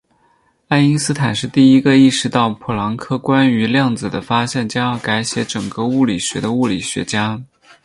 [0.67, 7.39] 爱因斯坦是第一个意识到普朗克关于量子的发现将要改写整个物理学的物理学家。